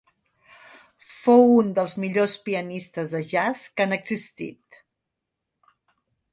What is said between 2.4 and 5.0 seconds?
pianistes de jazz que han existit.